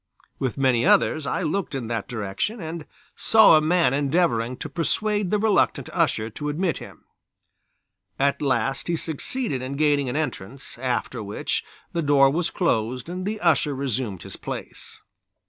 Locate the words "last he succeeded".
8.41-9.61